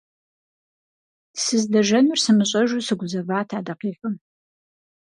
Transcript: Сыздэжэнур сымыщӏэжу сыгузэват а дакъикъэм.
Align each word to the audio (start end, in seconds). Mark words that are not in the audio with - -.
Сыздэжэнур 1.43 2.17
сымыщӏэжу 2.23 2.85
сыгузэват 2.87 3.49
а 3.57 3.59
дакъикъэм. 3.65 4.15